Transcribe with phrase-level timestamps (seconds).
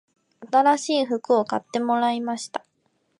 [0.51, 2.65] 新しい服を買ってもらいました